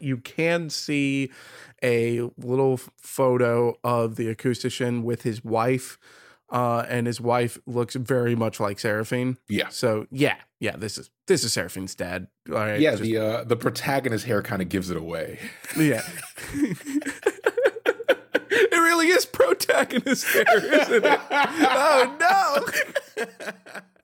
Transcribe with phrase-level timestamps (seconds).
[0.00, 1.30] you can see
[1.82, 5.98] a little photo of the acoustician with his wife.
[6.52, 9.38] Uh, and his wife looks very much like Seraphine.
[9.48, 9.68] Yeah.
[9.68, 12.26] So yeah, yeah, this is this is Seraphine's dad.
[12.48, 12.80] All right.
[12.80, 15.38] Yeah, just- the uh, the protagonist hair kind of gives it away.
[15.78, 16.02] yeah.
[18.50, 21.20] it really is protagonist hair, isn't it?
[21.30, 22.16] Oh
[23.16, 23.24] no.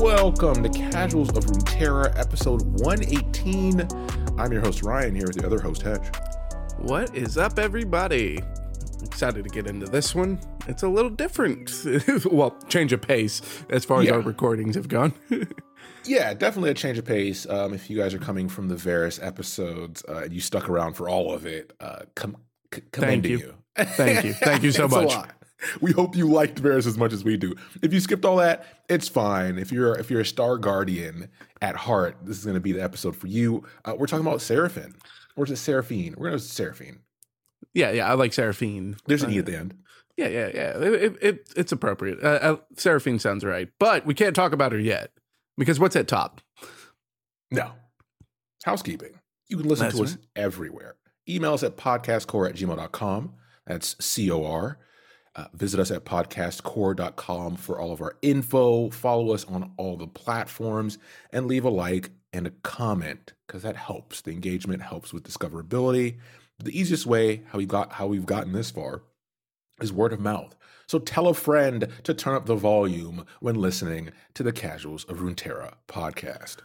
[0.00, 3.86] Welcome to Casuals of Runeterra, episode 118.
[4.38, 6.08] I'm your host Ryan here with the other host Hedge.
[6.78, 8.40] What is up, everybody?
[9.04, 10.40] Excited to get into this one.
[10.66, 11.70] It's a little different.
[12.32, 14.14] well, change of pace as far as Yeah.
[14.14, 15.12] our recordings have gone.
[16.06, 17.46] Yeah, definitely a change of pace.
[17.48, 20.94] Um, if you guys are coming from the Varus episodes uh, and you stuck around
[20.94, 22.38] for all of it, uh, com-
[22.74, 23.38] c- commending you.
[23.38, 23.84] you.
[23.84, 24.32] Thank you.
[24.32, 25.12] Thank you so much.
[25.80, 27.54] We hope you liked Varus as much as we do.
[27.82, 29.58] If you skipped all that, it's fine.
[29.58, 31.28] If you're if you're a Star Guardian
[31.60, 33.64] at heart, this is going to be the episode for you.
[33.84, 34.94] Uh, we're talking about Seraphine,
[35.36, 36.14] or is it Seraphine?
[36.16, 37.00] We're going to Seraphine.
[37.74, 38.96] yeah, yeah, I like Seraphine.
[39.06, 39.74] There's an Uh, e at the end.
[40.16, 40.78] Yeah, yeah, yeah.
[40.78, 42.22] It, it, it, it's appropriate.
[42.22, 45.12] Uh, uh, Seraphine sounds right, but we can't talk about her yet
[45.56, 46.40] because what's at top?
[47.50, 47.72] No.
[48.64, 49.18] Housekeeping.
[49.48, 50.96] You can listen That's to us everywhere.
[51.28, 53.34] Email us at podcastcor at gmail.com.
[53.66, 54.78] That's C O R.
[55.36, 58.90] Uh, visit us at podcastcor.com for all of our info.
[58.90, 60.98] Follow us on all the platforms
[61.32, 64.20] and leave a like and a comment because that helps.
[64.20, 66.18] The engagement helps with discoverability.
[66.58, 69.02] The easiest way how we got how we've gotten this far
[69.80, 70.56] is word of mouth.
[70.86, 75.18] So tell a friend to turn up the volume when listening to the Casuals of
[75.18, 76.56] Runeterra podcast.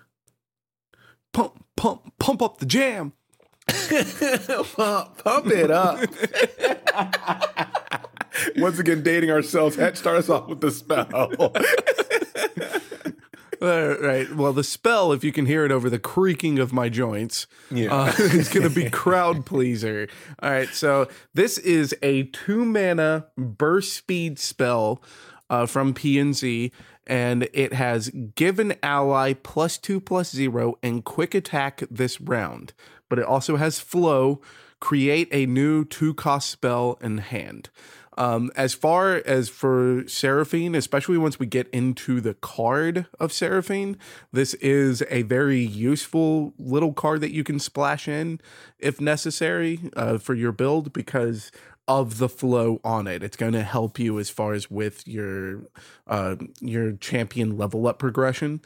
[1.32, 3.14] Pump, pump, pump up the jam.
[3.68, 6.00] pump, pump it up.
[8.58, 9.76] Once again, dating ourselves.
[9.76, 11.10] Start us off with the spell.
[13.62, 14.36] Uh, right.
[14.36, 17.96] Well, the spell, if you can hear it over the creaking of my joints, Yeah.
[17.96, 20.10] uh, is going to be crowd pleaser.
[20.44, 20.68] All right.
[20.70, 25.02] So this is a two mana burst speed spell
[25.50, 26.72] uh, from PNZ,
[27.08, 32.74] and it has give an ally plus two plus zero and quick attack this round.
[33.10, 34.42] But it also has flow.
[34.82, 37.70] Create a new two cost spell in hand.
[38.18, 43.98] Um, as far as for Seraphine, especially once we get into the card of Seraphine,
[44.32, 48.40] this is a very useful little card that you can splash in
[48.80, 51.52] if necessary uh, for your build because
[51.88, 53.22] of the flow on it.
[53.22, 55.68] It's going to help you as far as with your
[56.08, 58.62] uh, your champion level up progression.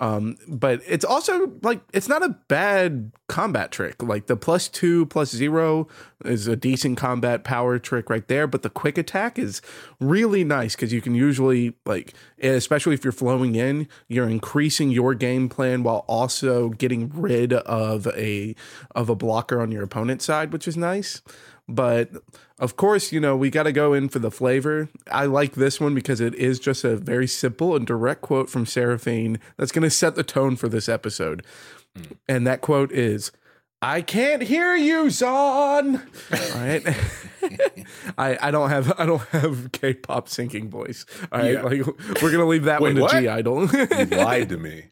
[0.00, 4.02] Um, but it's also like it's not a bad combat trick.
[4.02, 5.86] Like the plus two plus zero
[6.24, 8.48] is a decent combat power trick right there.
[8.48, 9.62] But the quick attack is
[10.00, 12.12] really nice because you can usually like,
[12.42, 18.08] especially if you're flowing in, you're increasing your game plan while also getting rid of
[18.08, 18.56] a
[18.96, 21.22] of a blocker on your opponent's side, which is nice.
[21.68, 22.10] But
[22.58, 24.88] of course, you know, we got to go in for the flavor.
[25.10, 28.64] I like this one because it is just a very simple and direct quote from
[28.64, 31.44] Seraphine that's going to set the tone for this episode.
[32.28, 33.32] And that quote is,
[33.84, 36.00] I can't hear you, Zaun.
[36.54, 36.82] All right.
[38.16, 41.04] I, I don't have I don't have K-pop singing voice.
[41.30, 41.52] All right.
[41.52, 41.62] Yeah.
[41.62, 41.86] Like
[42.22, 43.20] we're gonna leave that Wait, one to what?
[43.20, 43.66] G Idol.
[43.66, 44.86] you lied to me.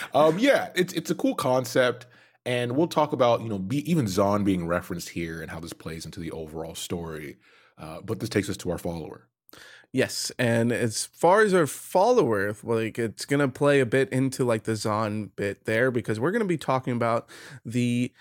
[0.14, 2.06] um, yeah, it's it's a cool concept,
[2.48, 5.74] and we'll talk about you know be, even Zaun being referenced here and how this
[5.74, 7.36] plays into the overall story.
[7.76, 9.28] Uh, but this takes us to our follower.
[9.92, 14.64] Yes, and as far as our follower, like it's gonna play a bit into like
[14.64, 17.28] the Zaun bit there because we're gonna be talking about
[17.64, 18.12] the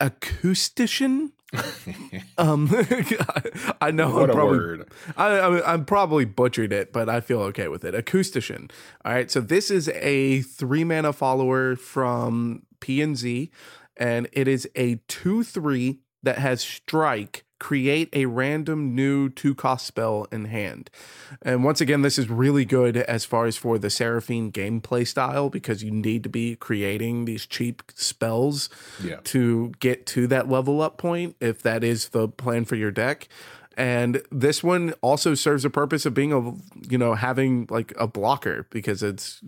[0.00, 1.32] acoustician.
[2.38, 2.68] Um,
[3.80, 4.92] I know what I'm probably word!
[5.16, 7.94] I, I'm probably butchered it, but I feel okay with it.
[7.94, 8.70] Acoustician.
[9.06, 9.30] All right.
[9.30, 13.50] So this is a three mana follower from PNZ, and Z
[13.96, 17.44] and it is a 2 3 that has strike.
[17.58, 20.90] Create a random new two cost spell in hand.
[21.40, 25.48] And once again, this is really good as far as for the Seraphine gameplay style
[25.48, 28.68] because you need to be creating these cheap spells
[29.02, 32.90] Yeah, to get to that level up point if that is the plan for your
[32.90, 33.26] deck.
[33.76, 36.54] And this one also serves a purpose of being a,
[36.90, 39.40] you know, having like a blocker because it's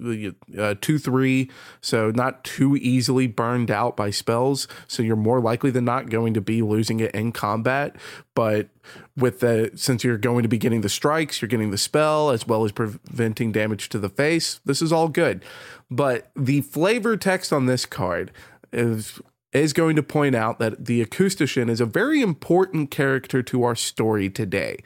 [0.58, 1.50] uh, two, three.
[1.80, 4.68] So not too easily burned out by spells.
[4.86, 7.96] So you're more likely than not going to be losing it in combat.
[8.34, 8.68] But
[9.16, 12.46] with the, since you're going to be getting the strikes, you're getting the spell as
[12.46, 14.60] well as preventing damage to the face.
[14.64, 15.42] This is all good.
[15.90, 18.30] But the flavor text on this card
[18.72, 19.20] is
[19.52, 23.74] is going to point out that the acoustician is a very important character to our
[23.74, 24.78] story today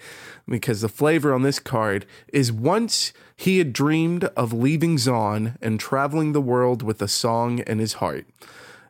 [0.46, 5.80] because the flavor on this card is once he had dreamed of leaving Zaun and
[5.80, 8.26] traveling the world with a song in his heart.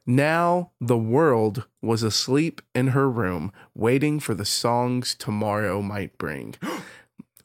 [0.04, 6.54] Now the world was asleep in her room, waiting for the songs tomorrow might bring.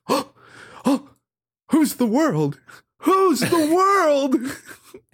[1.72, 2.60] who's the world?
[3.00, 4.36] Who's the world?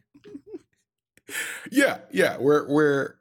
[1.72, 2.38] yeah, yeah.
[2.38, 3.16] We're we're.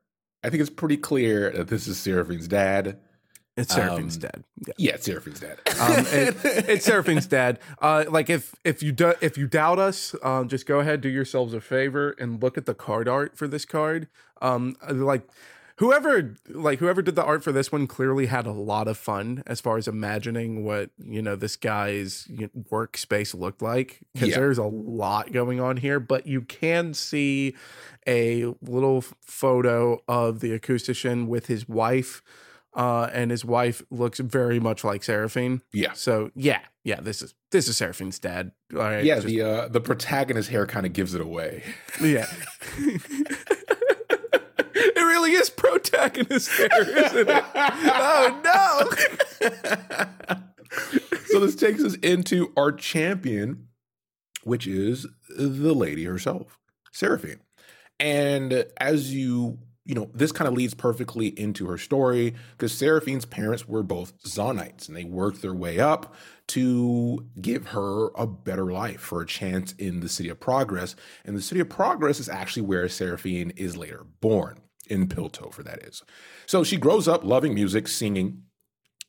[0.45, 2.99] I think it's pretty clear that this is Seraphine's dad.
[3.57, 4.45] It's Seraphine's um, dad.
[4.67, 5.59] Yeah, yeah it's Seraphine's dad.
[5.81, 6.37] um, it,
[6.69, 7.59] it's Seraphine's dad.
[7.81, 11.09] Uh, like if if you do, if you doubt us, um, just go ahead, do
[11.09, 14.09] yourselves a favor, and look at the card art for this card.
[14.41, 15.29] Um, like
[15.77, 19.43] whoever like whoever did the art for this one clearly had a lot of fun
[19.47, 22.27] as far as imagining what you know this guy's
[22.71, 24.37] workspace looked like because yeah.
[24.37, 27.55] there's a lot going on here but you can see
[28.07, 32.23] a little photo of the acoustician with his wife
[32.75, 35.61] uh, and his wife looks very much like Seraphine.
[35.73, 35.93] Yeah.
[35.93, 38.53] So yeah, yeah, this is this is Seraphine's dad.
[38.73, 39.05] All right.
[39.05, 41.63] Yeah, just, the uh, the protagonist hair kind of gives it away.
[42.01, 42.27] Yeah.
[45.33, 47.45] is protagonist hair, isn't it?
[47.55, 49.49] oh no.
[51.27, 53.69] so this takes us into our champion,
[54.45, 56.59] which is the lady herself,
[56.93, 57.41] Seraphine.
[58.01, 63.25] And as you you know, this kind of leads perfectly into her story because Seraphine's
[63.25, 66.15] parents were both Zaunites and they worked their way up
[66.49, 70.95] to give her a better life for a chance in the City of Progress.
[71.25, 74.61] And the City of Progress is actually where Seraphine is later born,
[74.93, 76.03] in Piltover, that is.
[76.45, 78.43] So she grows up loving music, singing,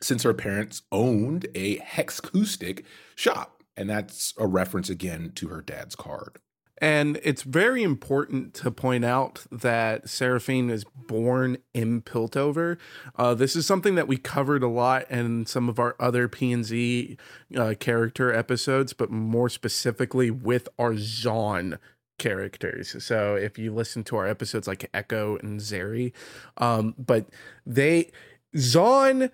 [0.02, 2.86] since her parents owned a hexacoustic
[3.16, 3.64] shop.
[3.76, 6.40] And that's a reference again to her dad's card.
[6.80, 12.78] And it's very important to point out that Seraphine is born in Piltover.
[13.16, 17.18] Uh, this is something that we covered a lot in some of our other PNZ
[17.56, 21.78] uh, character episodes, but more specifically with our Zaun
[22.24, 23.04] characters.
[23.04, 26.14] So if you listen to our episodes like Ekko and Zeri,
[26.58, 27.28] um, but
[27.66, 28.12] they
[28.56, 29.30] Zaun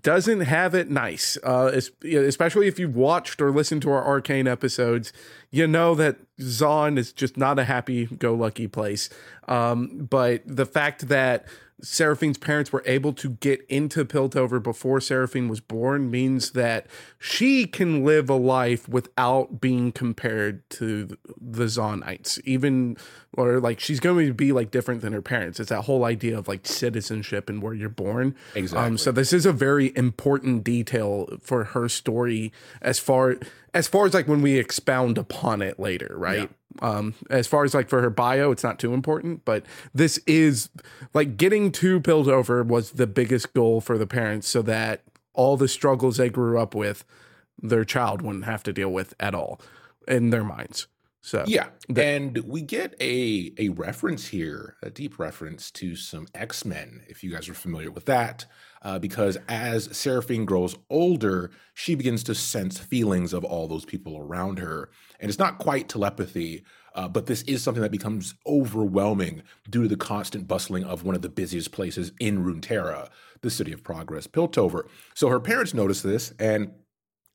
[0.00, 1.38] doesn't have it nice.
[1.42, 5.12] Uh, especially if you've watched or listened to our Arcane episodes,
[5.50, 9.08] you know that Zaun is just not a happy go lucky place.
[9.48, 11.46] Um, but the fact that
[11.82, 16.86] Seraphine's parents were able to get into Piltover before Seraphine was born means that
[17.18, 22.96] she can live a life without being compared to the Zaunites, even
[23.34, 25.60] or like she's going to be like different than her parents.
[25.60, 28.34] It's that whole idea of like citizenship and where you're born.
[28.54, 28.86] Exactly.
[28.86, 33.36] Um, so this is a very important detail for her story as far
[33.74, 36.38] as far as like when we expound upon it later, right?
[36.38, 36.46] Yeah.
[36.80, 39.64] Um, as far as like for her bio, it's not too important, but
[39.94, 40.68] this is
[41.14, 45.02] like getting to over was the biggest goal for the parents so that
[45.34, 47.04] all the struggles they grew up with,
[47.60, 49.60] their child wouldn't have to deal with at all
[50.06, 50.86] in their minds.
[51.26, 56.64] So yeah, and we get a a reference here, a deep reference to some X
[56.64, 57.02] Men.
[57.08, 58.46] If you guys are familiar with that,
[58.82, 64.18] uh, because as Seraphine grows older, she begins to sense feelings of all those people
[64.18, 64.90] around her,
[65.20, 66.64] and it's not quite telepathy.
[66.94, 71.14] Uh, but this is something that becomes overwhelming due to the constant bustling of one
[71.14, 73.10] of the busiest places in Runeterra,
[73.42, 74.88] the city of progress, Piltover.
[75.14, 76.70] So her parents notice this and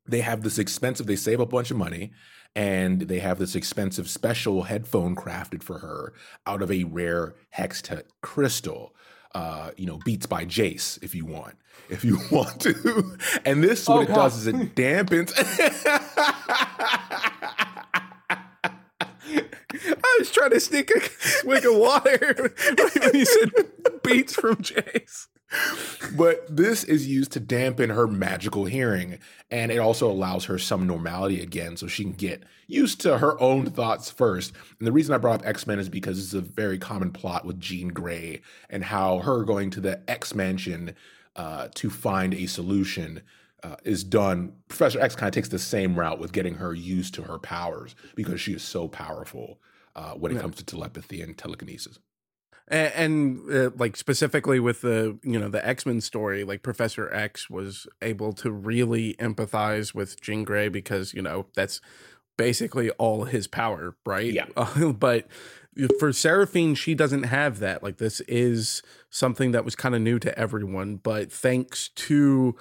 [0.08, 2.12] they have this expensive, they save a bunch of money
[2.56, 6.14] and they have this expensive special headphone crafted for her
[6.46, 8.94] out of a rare hextech crystal.
[9.34, 11.56] Uh, you know, Beats by Jayce, if you want,
[11.90, 13.18] if you want to.
[13.46, 15.32] And this, what oh, it does is it dampens.
[20.04, 23.52] I was trying to sneak a swig of water when you said
[24.04, 25.28] beats from Jayce
[26.16, 30.88] but this is used to dampen her magical hearing and it also allows her some
[30.88, 34.54] normality again so she can get used to her own thoughts first.
[34.80, 37.60] And the reason i brought up x-men is because it's a very common plot with
[37.60, 40.96] jean grey and how her going to the x mansion
[41.36, 43.22] uh, to find a solution
[43.64, 44.54] uh, is done.
[44.68, 47.96] Professor x kind of takes the same route with getting her used to her powers
[48.16, 49.60] because she is so powerful
[49.96, 50.42] uh, when it yeah.
[50.42, 52.00] comes to telepathy and telekinesis
[52.72, 57.50] and, and uh, like specifically with the you know the x-men story like professor x
[57.50, 61.82] was able to really empathize with jean grey because you know that's
[62.38, 64.34] basically all his power right?
[64.34, 64.46] Yeah.
[64.56, 65.28] Uh, but
[66.00, 67.84] for seraphine she doesn't have that.
[67.84, 72.56] Like this is something that was kind of new to everyone but thanks to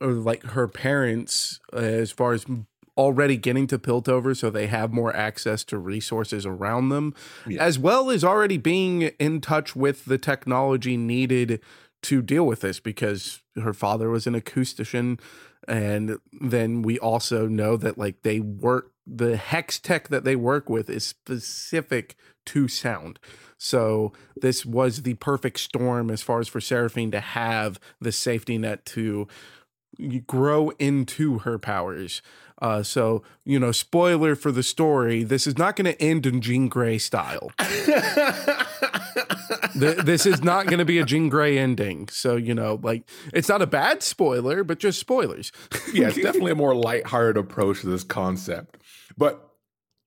[0.00, 2.46] uh, like her parents uh, as far as
[2.96, 7.14] already getting to Piltover, so they have more access to resources around them,
[7.46, 7.62] Yeah.
[7.62, 11.60] as well as already being in touch with the technology needed
[12.02, 15.20] to deal with this because her father was an acoustician.
[15.68, 20.68] And then we also know that like they work the hex tech that they work
[20.68, 23.18] with is specific to sound.
[23.58, 28.58] So this was the perfect storm as far as for Seraphine to have the safety
[28.58, 29.28] net to
[30.26, 32.22] grow into her powers.
[32.62, 36.40] Uh, so you know, spoiler for the story: this is not going to end in
[36.40, 37.50] Jean Grey style.
[39.78, 42.06] Th- this is not going to be a Jean Grey ending.
[42.08, 43.02] So you know, like
[43.34, 45.50] it's not a bad spoiler, but just spoilers.
[45.92, 48.78] yeah, it's definitely a more lighthearted approach to this concept.
[49.18, 49.50] But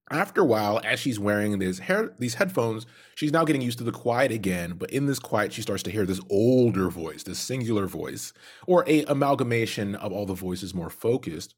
[0.10, 2.86] after a while, as she's wearing these hair these headphones,
[3.16, 4.76] she's now getting used to the quiet again.
[4.78, 8.32] But in this quiet, she starts to hear this older voice, this singular voice,
[8.66, 11.54] or a amalgamation of all the voices more focused.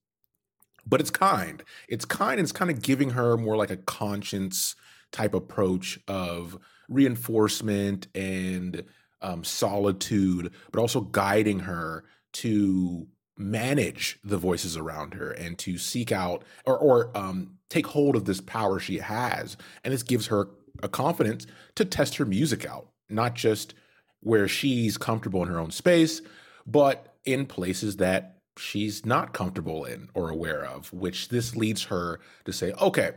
[0.88, 1.64] But it's kind.
[1.90, 4.76] It's kind and it's kind of giving her more like a conscience
[5.12, 6.58] type approach of
[6.90, 8.84] reinforcement and
[9.22, 16.12] um, solitude, but also guiding her to manage the voices around her and to seek
[16.12, 19.58] out or, or um, take hold of this power she has.
[19.84, 20.50] And this gives her
[20.82, 23.74] a confidence to test her music out, not just
[24.22, 26.22] where she's comfortable in her own space,
[26.66, 32.20] but in places that she's not comfortable in or aware of, which this leads her
[32.46, 33.12] to say, okay,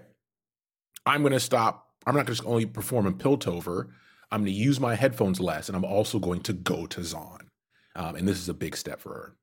[1.07, 1.89] I'm going to stop.
[2.07, 3.89] I'm not gonna only perform in Piltover.
[4.31, 7.49] I'm going to use my headphones less, and I'm also going to go to Zaun.
[7.97, 9.35] Um, and this is a big step for her.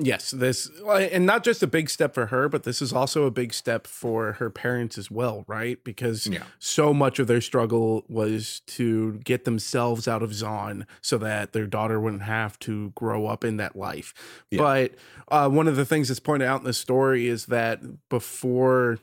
[0.00, 3.30] Yes, this and not just a big step for her, but this is also a
[3.32, 5.82] big step for her parents as well, right?
[5.82, 6.44] Because Yeah.
[6.60, 11.66] so much of their struggle was to get themselves out of Zaun so that their
[11.66, 14.14] daughter wouldn't have to grow up in that life.
[14.50, 14.58] Yeah.
[14.58, 14.94] But
[15.32, 18.98] uh, one of the things that's pointed out in the story is that before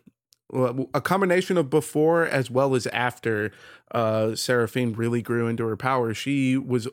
[0.93, 3.51] a combination of before as well as after
[3.91, 6.87] uh Seraphine really grew into her power, she was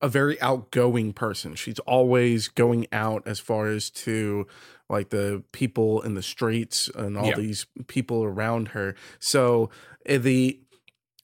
[0.00, 1.54] a very outgoing person.
[1.54, 4.46] She's always going out as far as to
[4.88, 7.36] like the people in the streets and all Yeah.
[7.36, 8.94] these people around her.
[9.18, 9.70] So
[10.06, 10.60] eh, the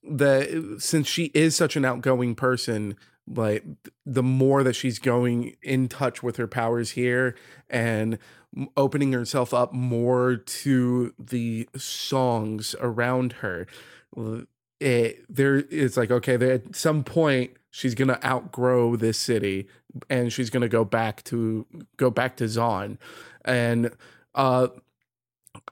[0.03, 3.65] the since she is such an outgoing person, like
[4.05, 7.35] the more that she's going in touch with her powers here
[7.71, 8.19] and
[8.77, 13.67] opening herself up more to the songs around her
[14.85, 19.67] it, there it's like okay at some point she's gonna outgrow this city
[20.11, 22.99] and she's gonna go back to go back to Zaun.
[23.47, 23.91] And
[24.35, 24.69] uh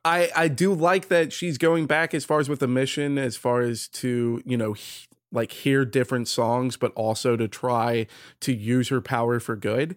[0.04, 3.36] I I do like that she's going back as far as with the mission as
[3.36, 8.06] far as to you know he- like hear different songs but also to try
[8.40, 9.96] to use her power for good.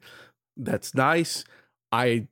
[0.57, 1.45] That's nice.
[1.91, 2.27] I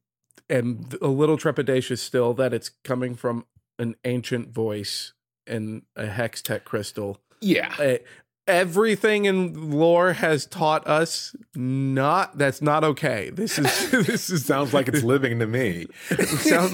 [0.49, 3.45] am a little trepidatious still that it's coming from
[3.79, 5.13] an ancient voice
[5.47, 7.73] and a hex tech crystal Yeah.
[7.79, 7.97] uh,
[8.45, 14.73] everything in lore has taught us not that's not okay this is this is Sounds
[14.73, 15.87] like it's living to me.
[16.09, 16.73] it sounds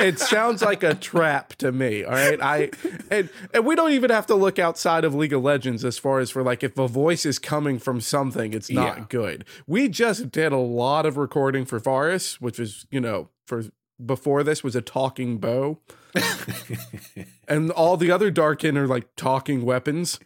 [0.00, 2.70] it sounds like a trap to me all right i
[3.10, 6.18] and, and we don't even have to look outside of league of legends as far
[6.20, 9.04] as for like if a voice is coming from something it's not Yeah.
[9.10, 13.64] good we just did a lot of recording for Varus, which is you know for
[14.04, 15.78] before this was a talking bow
[17.48, 20.18] and all the other darkin are like talking weapons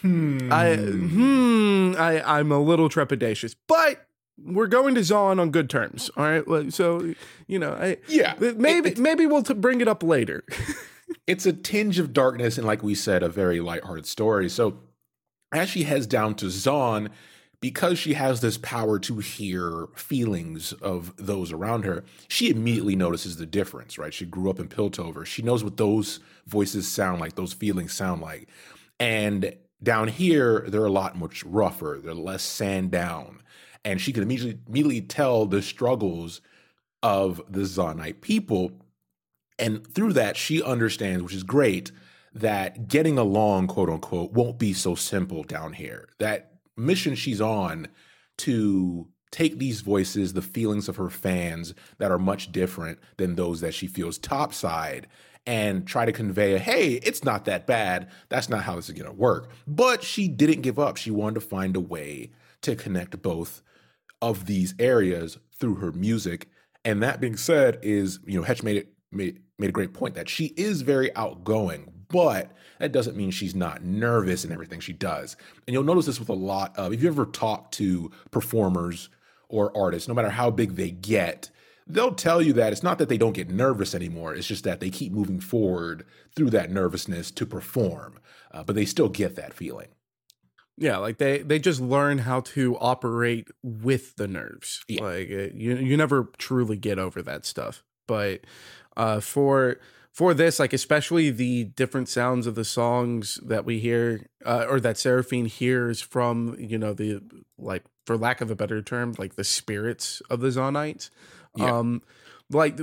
[0.00, 0.52] hmm.
[0.52, 4.06] I hmm, I I'm a little trepidatious, but
[4.38, 6.10] we're going to Zaun on good terms.
[6.16, 7.14] All right, so
[7.46, 8.34] you know, I yeah.
[8.38, 10.42] maybe It- maybe we'll t- bring it up later.
[11.26, 14.78] it's a tinge of darkness and like we said a very lighthearted story so
[15.52, 17.08] as she heads down to zaun
[17.62, 23.36] because she has this power to hear feelings of those around her she immediately notices
[23.38, 24.12] the difference right?
[24.12, 25.24] She grew up in piltover.
[25.24, 28.48] She knows what those voices sound like those feelings sound like.
[28.98, 32.00] And down here they're a lot much rougher.
[32.02, 33.42] They're less sand down.
[33.84, 36.40] And she can immediately immediately tell the struggles
[37.02, 38.72] of the zaunite people.
[39.58, 41.92] And through that, she understands, which is great,
[42.34, 46.08] that getting along, quote unquote, won't be so simple down here.
[46.18, 47.88] That mission she's on
[48.38, 53.60] to take these voices, the feelings of her fans that are much different than those
[53.60, 55.08] that she feels topside,
[55.46, 58.08] and try to convey, a hey, it's not that bad.
[58.28, 59.50] That's not how this is going to work.
[59.66, 60.96] But she didn't give up.
[60.96, 63.62] She wanted to find a way to connect both
[64.20, 66.48] of these areas through her music.
[66.84, 70.14] And that being said, is you know Hetch made it made made a great point
[70.14, 74.92] that she is very outgoing, but that doesn't mean she's not nervous in everything she
[74.92, 75.36] does.
[75.66, 79.08] And you'll notice this with a lot of if you ever talk to performers
[79.48, 81.50] or artists, no matter how big they get,
[81.86, 84.34] they'll tell you that it's not that they don't get nervous anymore.
[84.34, 88.18] It's just that they keep moving forward through that nervousness to perform,
[88.52, 89.88] uh, but they still get that feeling.
[90.78, 94.82] Yeah, like they they just learn how to operate with the nerves.
[94.88, 95.02] Yeah.
[95.02, 97.84] Like uh, you you never truly get over that stuff.
[98.08, 98.40] But
[98.96, 99.78] uh for
[100.12, 104.78] for this like especially the different sounds of the songs that we hear uh, or
[104.80, 107.22] that Seraphine hears from, you know, the
[107.58, 111.10] like for lack of a better term, like the spirits of the Zaunites.
[111.56, 111.78] Yeah.
[111.78, 112.02] Um
[112.50, 112.78] like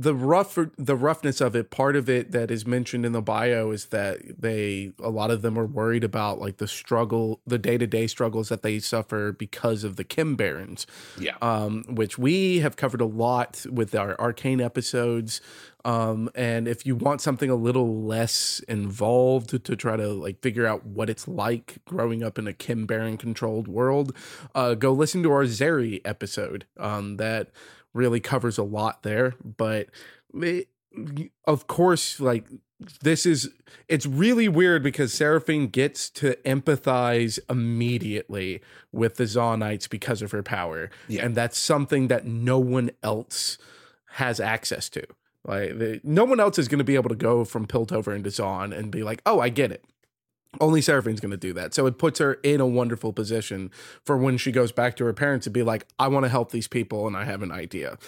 [0.00, 3.72] the rough the roughness of it part of it that is mentioned in the bio
[3.72, 8.06] is that they a lot of them are worried about like the struggle the day-to-day
[8.06, 10.86] struggles that they suffer because of the chem barons
[11.18, 11.34] Yeah.
[11.42, 15.40] um which we have covered a lot with our arcane episodes
[15.84, 20.40] um and if you want something a little less involved to, to try to like
[20.40, 24.14] figure out what it's like growing up in a chem baron controlled world
[24.54, 27.48] uh go listen to our zeri episode um that
[27.94, 29.88] really covers a lot there but
[30.34, 30.68] it,
[31.46, 32.44] of course like
[33.02, 33.50] this is
[33.88, 38.60] it's really weird because Seraphine gets to empathize immediately
[38.92, 40.90] with the Zaunites because of her power.
[41.08, 41.24] Yeah.
[41.24, 43.58] And that's something that no one else
[44.12, 45.04] has access to.
[45.44, 48.30] Like the, no one else is going to be able to go from Piltover into
[48.30, 49.84] Zaun and be like, "Oh, I get it."
[50.60, 51.74] Only Seraphine's going to do that.
[51.74, 53.70] So it puts her in a wonderful position
[54.04, 56.50] for when she goes back to her parents to be like, "I want to help
[56.50, 57.98] these people and I have an idea."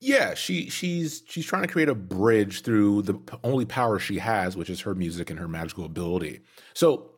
[0.00, 4.56] Yeah, she she's she's trying to create a bridge through the only power she has,
[4.56, 6.40] which is her music and her magical ability.
[6.72, 7.10] So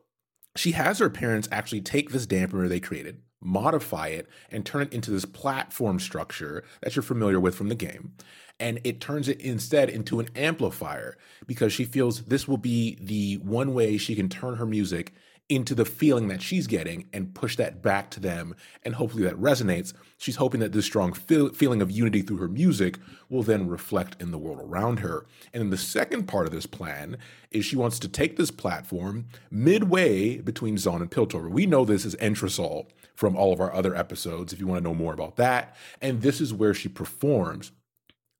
[0.56, 4.92] she has her parents actually take this dampener they created, modify it, and turn it
[4.92, 8.12] into this platform structure that you're familiar with from the game.
[8.58, 11.16] And it turns it instead into an amplifier
[11.46, 15.14] because she feels this will be the one way she can turn her music
[15.50, 18.54] into the feeling that she's getting and push that back to them.
[18.84, 19.92] And hopefully that resonates.
[20.16, 24.20] She's hoping that this strong feel- feeling of unity through her music will then reflect
[24.22, 25.26] in the world around her.
[25.52, 27.18] And then the second part of this plan
[27.50, 31.50] is she wants to take this platform midway between Zaun and Piltover.
[31.50, 32.86] We know this is Entresol
[33.20, 35.76] from all of our other episodes if you want to know more about that.
[36.00, 37.70] And this is where she performs.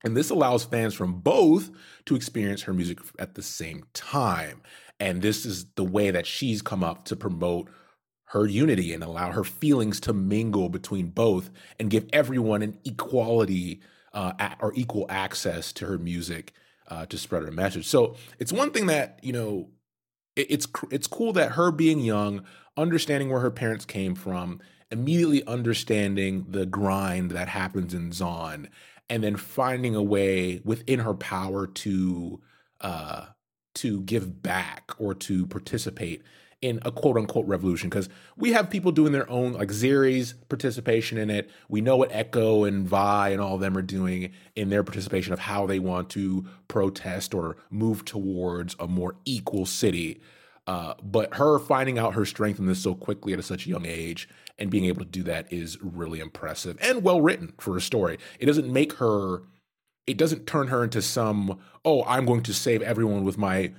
[0.03, 1.69] And this allows fans from both
[2.05, 4.63] to experience her music at the same time.
[4.99, 7.69] And this is the way that she's come up to promote
[8.29, 13.81] her unity and allow her feelings to mingle between both and give everyone an equality
[14.13, 16.53] uh, or equal access to her music
[16.87, 17.85] uh, to spread her message.
[17.85, 19.69] So it's one thing that, you know,
[20.35, 22.43] it's it's cool that her being young,
[22.77, 24.59] understanding where her parents came from,
[24.91, 28.67] immediately understanding the grind that happens in Zaun,
[29.09, 32.41] and then finding a way within her power to
[32.81, 33.25] uh,
[33.75, 36.23] to give back or to participate
[36.61, 41.17] in a quote unquote revolution because we have people doing their own like Zeri's participation
[41.17, 41.49] in it.
[41.69, 45.33] We know what Ekko and Vi and all of them are doing in their participation
[45.33, 50.21] of how they want to protest or move towards a more equal city.
[50.67, 53.85] Uh, but her finding out her strength in this so quickly at such a young
[53.85, 57.81] age and being able to do that is really impressive and well written for a
[57.81, 58.19] story.
[58.39, 59.41] It doesn't make her,
[60.05, 63.73] it doesn't turn her into some, oh, I'm going to save everyone with my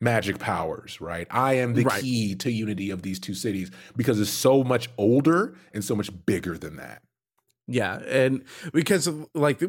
[0.00, 1.26] magic powers, right?
[1.30, 2.02] I am the Right.
[2.02, 6.10] key to unity of these two cities because it's so much older and so much
[6.26, 7.02] bigger than that.
[7.68, 9.60] Yeah, and because of, like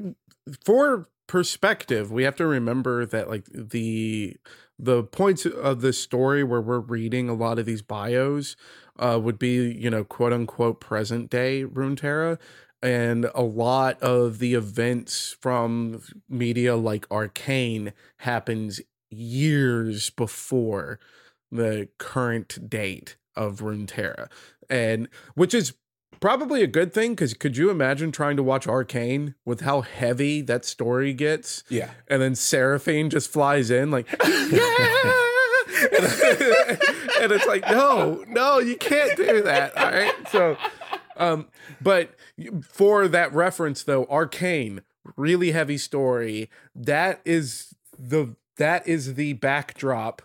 [0.63, 4.35] for perspective, we have to remember that like the
[4.79, 8.55] the points of the story where we're reading a lot of these bios
[8.99, 12.37] uh would be, you know, quote unquote present day Runeterra
[12.83, 20.99] and a lot of the events from media like Arcane happens years before
[21.51, 24.29] the current date of Runeterra.
[24.69, 25.73] And which is
[26.19, 30.41] probably a good thing because could you imagine trying to watch Arcane with how heavy
[30.41, 31.63] that story gets?
[31.69, 31.91] Yeah.
[32.07, 35.13] And then Seraphine just flies in like, yeah.
[35.93, 36.05] and,
[37.21, 39.77] and it's like, no, no, you can't do that.
[39.77, 40.13] All right.
[40.31, 40.57] So,
[41.15, 41.47] um,
[41.81, 42.15] but
[42.63, 44.81] for that reference though, Arcane,
[45.15, 46.49] really heavy story.
[46.75, 50.21] That is the that is the backdrop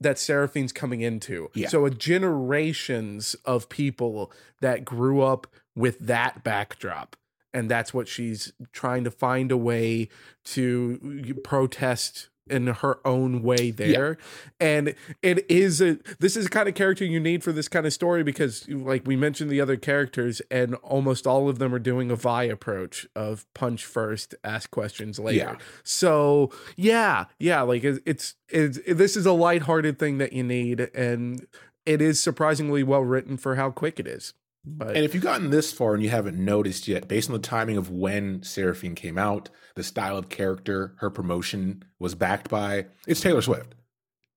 [0.00, 1.50] that Seraphine's coming into.
[1.54, 1.68] Yeah.
[1.68, 7.16] So a generations of people that grew up with that backdrop.
[7.52, 10.08] And that's what she's trying to find a way
[10.44, 14.18] to protest in her own way there.
[14.60, 17.86] And it is a this is the kind of character you need for this kind
[17.86, 21.78] of story because like we mentioned the other characters and almost all of them are
[21.78, 25.38] doing a Vi approach of punch first, ask questions later.
[25.38, 25.56] Yeah.
[25.82, 30.80] So yeah, yeah, like it's, it's it's this is a lighthearted thing that you need,
[30.94, 31.46] and
[31.86, 34.34] it is surprisingly well written for how quick it is.
[34.76, 37.40] But And if you've gotten this far and you haven't noticed yet, based on the
[37.40, 42.86] timing of when Seraphine came out, the style of character her promotion was backed by,
[43.06, 43.74] it's Taylor Swift.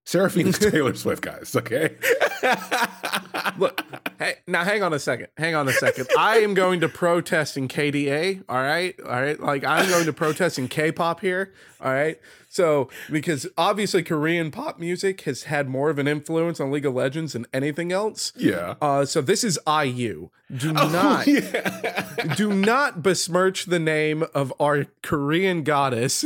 [0.05, 1.55] Seraphine is Taylor Swift, guys.
[1.55, 1.95] Okay.
[3.57, 3.81] look,
[4.19, 5.27] hey, now hang on a second.
[5.37, 6.07] Hang on a second.
[6.17, 8.43] I am going to protest in KDA.
[8.49, 9.39] All right, all right.
[9.39, 11.53] Like I'm going to protest in K-pop here.
[11.79, 12.19] All right.
[12.49, 16.93] So because obviously Korean pop music has had more of an influence on League of
[16.93, 18.33] Legends than anything else.
[18.35, 18.75] yeah.
[18.81, 20.29] Uh, so this is IU.
[20.55, 22.35] Do Oh, not, yeah.
[22.35, 26.25] do not besmirch the name of our Korean goddess.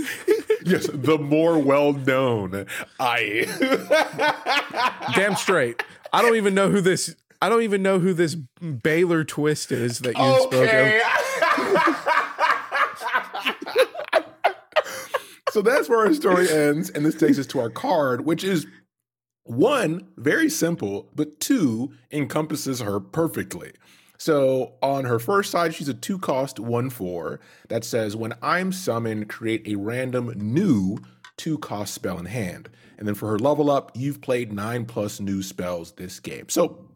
[0.65, 2.65] Yes, the more well known
[2.99, 3.45] I.
[5.15, 5.83] Damn straight.
[6.11, 7.15] I don't even know who this.
[7.41, 10.59] I don't even know who this Baylor twist is that you spoke of.
[10.61, 11.01] okay.
[15.51, 18.65] so that's where our story ends, and this takes us to our card, which is
[19.43, 23.73] one, very simple, but two, encompasses her perfectly.
[24.17, 28.71] So on her first side, she's a two cost one four that says, When I'm
[28.71, 30.97] summoned, create a random new
[31.37, 32.69] two cost spell in hand.
[32.97, 36.47] And then for her level up, you've played nine plus new spells this game.
[36.49, 36.89] So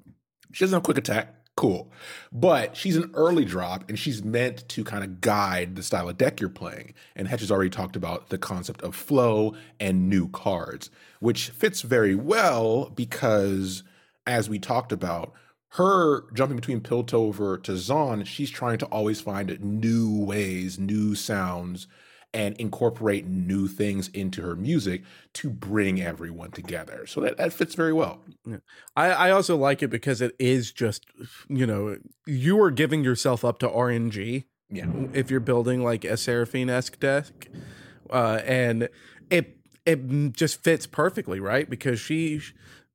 [0.52, 1.36] she doesn't have quick attack.
[1.56, 1.92] Cool.
[2.32, 6.18] But she's an early drop and she's meant to kind of guide the style of
[6.18, 6.94] deck you're playing.
[7.18, 11.82] And Hetch has already talked about the concept of flow and new cards, which fits
[11.82, 13.84] very well because,
[14.26, 15.34] as we talked about,
[15.74, 21.88] her jumping between Piltover to Zaun, she's trying to always find new ways, new sounds,
[22.34, 25.04] and incorporate new things into her music
[25.34, 27.06] to bring everyone together.
[27.08, 28.22] So that, that fits very well.
[28.96, 31.06] I, I also like it because it is just,
[31.48, 34.86] you know, you are giving yourself up to RNG Yeah.
[35.14, 37.26] if you're building like a Seraphine esque deck,
[38.12, 38.90] uh, and
[39.30, 41.68] it it just fits perfectly, right?
[41.68, 42.42] Because she,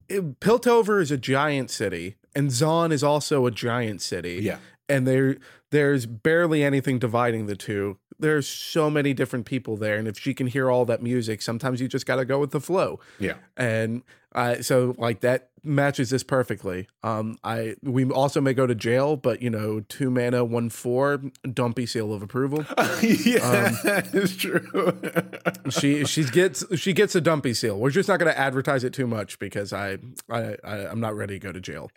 [0.08, 4.40] it, Piltover is a giant city, and Zaun is also a giant city.
[4.42, 4.58] Yeah.
[4.88, 5.36] And there
[5.70, 7.98] there's barely anything dividing the two.
[8.18, 11.80] There's so many different people there, and if she can hear all that music, sometimes
[11.80, 13.34] you just got to go with the flow Yeah.
[13.56, 14.02] and
[14.36, 16.88] uh, so like that matches this perfectly.
[17.04, 21.22] Um, I we also may go to jail, but you know, two mana, one four,
[21.52, 22.64] dumpy seal of approval.
[23.00, 24.66] yeah, that is true.
[25.70, 27.78] she she gets she gets a dumpy seal.
[27.78, 31.14] We're just not going to advertise it too much because I I, I I'm not
[31.16, 31.90] ready to go to jail.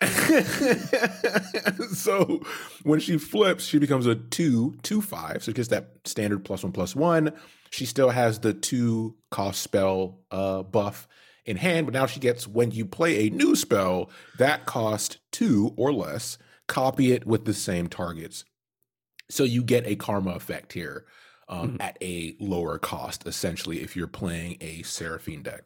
[2.04, 2.40] so
[2.82, 5.42] when she flips, she becomes a two, two five.
[5.42, 7.32] So it gets that standard plus one plus one.
[7.70, 11.06] She still has the two cost spell uh, buff
[11.44, 15.74] in hand, but now she gets when you play a new spell that cost two
[15.76, 18.44] or less, copy it with the same targets.
[19.30, 21.04] So you get a karma effect here
[21.48, 21.82] um, Mhm.
[21.82, 25.64] at a lower cost, essentially, if you're playing a Seraphine deck.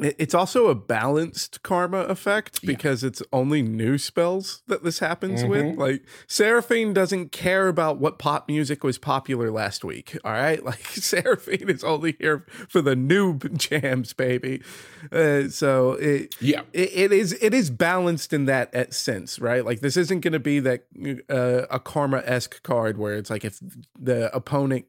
[0.00, 2.68] It- It's also a balanced karma effect Yeah.
[2.68, 5.48] because it's only new spells that this happens Mhm.
[5.48, 5.76] with.
[5.76, 10.16] Like Seraphine doesn't care about what pop music was popular last week.
[10.24, 14.62] All right, like Seraphine is only here for the new jams, baby.
[15.10, 16.62] Uh, so it, Yeah.
[16.72, 19.64] it it is it is balanced in that sense, right?
[19.64, 20.84] Like this isn't going to be that
[21.28, 23.58] uh, a karma esque card where it's like if
[23.98, 24.84] the opponent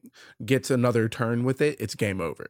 [0.46, 2.48] gets another turn with it, it's game over.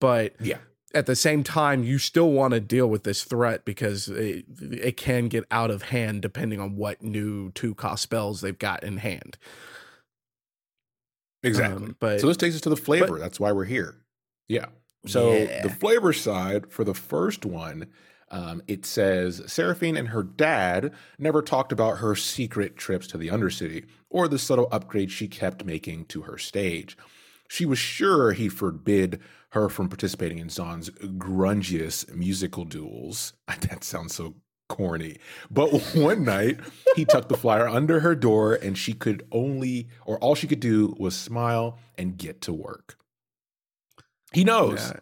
[0.00, 0.58] But Yeah.
[0.94, 4.96] At the same time, you still want to deal with this threat because it, it
[4.96, 8.98] can get out of hand depending on what new two cost spells they've got in
[8.98, 9.36] hand.
[11.42, 11.86] Exactly.
[11.86, 13.18] Um, but so this takes us to the flavor.
[13.18, 13.96] That's why we're here.
[14.48, 14.66] Yeah.
[15.06, 15.62] So Yeah.
[15.62, 17.88] the flavor side for the first one,
[18.30, 23.28] um, it says Seraphine and her dad never talked about her secret trips to the
[23.28, 26.96] Undercity or the subtle upgrades she kept making to her stage.
[27.48, 29.20] She was sure he forbid
[29.52, 33.34] her from participating in Zaun's grungiest musical duels.
[33.62, 34.34] That sounds so
[34.68, 35.18] corny.
[35.50, 36.58] But one night,
[36.96, 40.60] he tucked the flyer under her door and she could only, or all she could
[40.60, 42.96] do was smile and get to work.
[44.32, 44.90] He knows.
[44.90, 45.00] Yeah.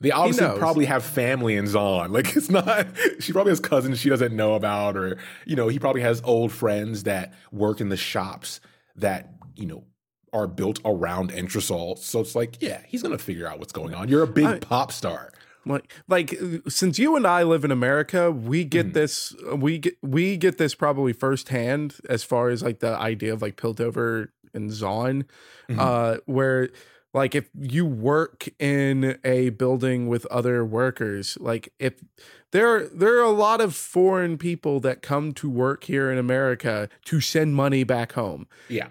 [0.00, 2.10] They obviously probably have family in Zaun.
[2.10, 2.86] Like it's not.
[3.20, 6.50] She probably has cousins she doesn't know about, or you know, he probably has old
[6.50, 8.60] friends that work in the shops
[8.96, 9.84] that you know
[10.32, 11.98] are built around Entresol.
[11.98, 14.08] So it's like, yeah, he's gonna figure out what's going on.
[14.08, 15.32] You're a big I- pop star.
[15.64, 16.34] like like
[16.68, 18.92] since you and I live in America, we get Mhm.
[18.94, 23.42] this we get we get this probably firsthand as far as like the idea of
[23.42, 25.24] like Piltover and Zaun,
[25.68, 25.78] Mhm.
[25.78, 26.70] uh, where
[27.14, 31.94] like if you work in a building with other workers, like if
[32.50, 36.88] there there are a lot of foreign people that come to work here in America
[37.04, 38.88] to send money back home Yeah,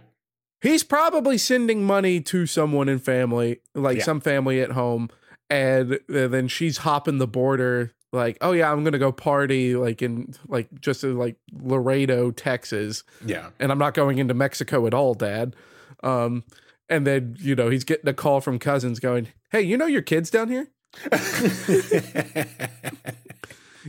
[0.61, 4.03] he's probably sending money to someone in family, like Yeah.
[4.03, 5.09] some family at home,
[5.49, 10.01] and uh, then she's hopping the border like, oh yeah, I'm gonna go party like
[10.01, 13.49] in like just in like Laredo, Texas, Yeah.
[13.59, 15.55] and I'm not going into Mexico at all, Dad.
[16.03, 16.43] Um,
[16.89, 20.01] and then you know he's getting a call from cousins going, hey, you know your
[20.01, 20.67] kids down here?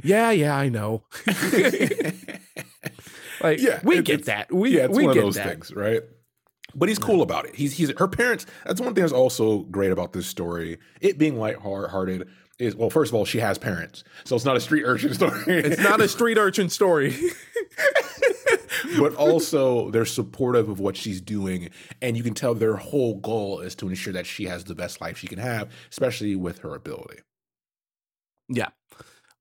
[0.03, 1.03] Yeah, yeah, I know.
[3.43, 4.51] like, Yeah, we get that.
[4.51, 5.49] We yeah, it's we one of get those that.
[5.49, 6.01] things, right?
[6.75, 7.55] But he's cool about it.
[7.55, 8.47] He's he's her parents.
[8.65, 10.79] That's one thing that's also great about this story.
[11.01, 14.61] It being lighthearted is well, first of all, she has parents, so it's not a
[14.61, 15.43] street urchin story.
[15.47, 17.17] It's not a street urchin story.
[18.99, 23.61] but also they're supportive of what she's doing, and you can tell their whole goal
[23.61, 26.75] is to ensure that she has the best life she can have, especially with her
[26.75, 27.21] ability.
[28.49, 28.69] Yeah.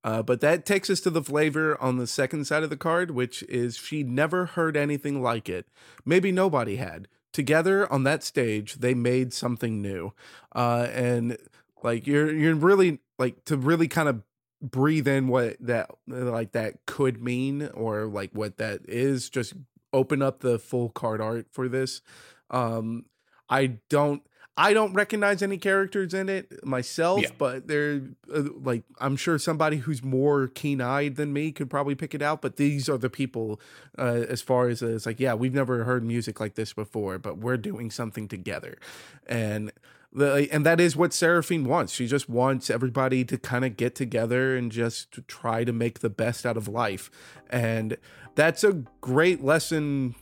[0.03, 3.11] Uh, but that takes us to the flavor on the second side of the card,
[3.11, 5.67] which is she never heard anything like it.
[6.05, 7.07] Maybe nobody had.
[7.33, 10.13] Together on that stage, they made something new.
[10.53, 11.37] Uh, and
[11.83, 14.21] like you're you're really like to really kind of
[14.61, 19.29] breathe in what that like that could mean or like what that is.
[19.29, 19.53] Just
[19.93, 22.01] open up the full card art for this.
[22.49, 23.05] Um,
[23.49, 24.23] I don't
[24.57, 27.29] I don't recognize any characters in it myself, Yeah.
[27.37, 28.01] but they're
[28.33, 32.41] uh, like I'm sure somebody who's more keen-eyed than me could probably pick it out.
[32.41, 33.61] But these are the people,
[33.97, 37.17] uh, as far as uh, it's like, yeah, we've never heard music like this before,
[37.17, 38.77] but we're doing something together,
[39.25, 39.71] and
[40.13, 41.93] the and that is what Seraphine wants.
[41.93, 45.99] She just wants everybody to kind of get together and just to try to make
[45.99, 47.09] the best out of life,
[47.49, 47.95] and
[48.35, 50.15] that's a great lesson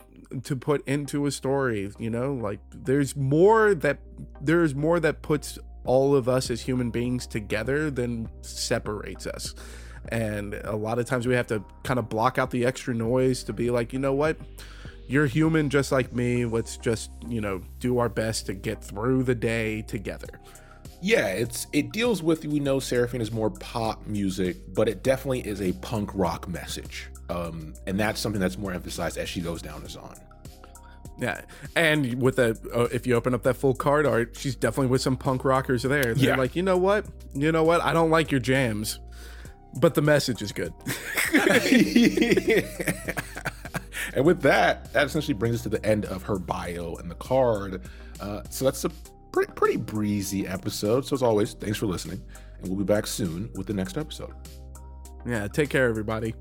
[0.44, 2.34] to put into a story you know?
[2.34, 3.98] Like there's more that
[4.40, 9.54] there's more that puts all of us as human beings together than separates us.
[10.08, 13.42] And a lot of times we have to kind of block out the extra noise
[13.44, 14.36] to be like you know what?
[15.08, 16.44] You're human just like me.
[16.44, 20.28] Let's just you know do our best to get through the day together.
[21.02, 25.40] Yeah, it's it deals with we know Seraphine is more pop music, but it definitely
[25.40, 27.08] is a punk rock message.
[27.30, 30.16] Um, and that's something that's more emphasized as she goes down as on.
[31.18, 31.42] yeah
[31.76, 35.02] and with that uh, if you open up that full card art she's definitely with
[35.02, 36.36] some punk rockers there they're Yeah.
[36.36, 38.98] like you know what you know what i don't like your jams
[39.80, 40.72] but the message is good
[44.14, 47.14] and with that, that essentially brings us to the end of her bio and the
[47.16, 47.82] card.
[48.20, 48.90] Uh, so that's a
[49.32, 51.06] pretty, pretty breezy episode.
[51.06, 52.20] So as always, thanks for listening,
[52.58, 54.32] and we'll be back soon with the next episode.
[55.26, 56.34] yeah take care everybody